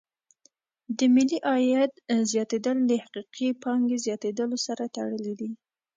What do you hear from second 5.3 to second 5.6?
دي.